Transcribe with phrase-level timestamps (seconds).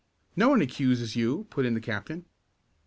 [0.35, 2.25] "No one accuses you," put in the captain.